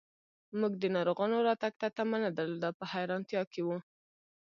موږ 0.59 0.73
د 0.81 0.83
ناروغانو 0.95 1.37
راتګ 1.47 1.73
ته 1.81 1.87
تمه 1.97 2.17
نه 2.23 2.29
درلوده، 2.37 2.69
په 2.79 2.83
حیرانتیا 2.93 3.41
کې 3.51 3.61
و. 3.65 3.69